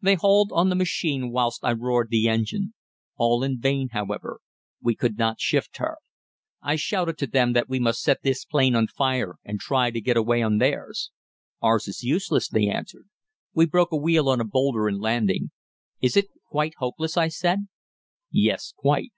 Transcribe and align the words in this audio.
They 0.00 0.14
hauled 0.14 0.52
on 0.54 0.70
the 0.70 0.74
machine 0.74 1.30
whilst 1.30 1.62
I 1.62 1.72
roared 1.74 2.08
the 2.08 2.28
engine. 2.30 2.72
All 3.18 3.42
in 3.44 3.60
vain, 3.60 3.90
however; 3.90 4.40
we 4.80 4.94
could 4.94 5.18
not 5.18 5.38
shift 5.38 5.76
her. 5.76 5.98
I 6.62 6.76
shouted 6.76 7.18
to 7.18 7.26
them 7.26 7.52
that 7.52 7.68
we 7.68 7.78
must 7.78 8.00
set 8.00 8.22
this 8.22 8.46
plane 8.46 8.74
on 8.74 8.86
fire 8.86 9.34
and 9.44 9.60
try 9.60 9.90
to 9.90 10.00
get 10.00 10.16
away 10.16 10.40
on 10.40 10.56
theirs. 10.56 11.10
"Ours 11.60 11.88
is 11.88 12.02
useless," 12.02 12.48
they 12.48 12.68
answered. 12.70 13.10
"We 13.52 13.66
broke 13.66 13.92
a 13.92 13.98
wheel 13.98 14.30
on 14.30 14.40
a 14.40 14.44
boulder 14.46 14.88
in 14.88 14.98
landing." 14.98 15.50
"Is 16.00 16.16
it 16.16 16.28
quite 16.50 16.72
hopeless?" 16.78 17.18
I 17.18 17.28
said. 17.28 17.68
"Yes, 18.30 18.72
quite." 18.78 19.10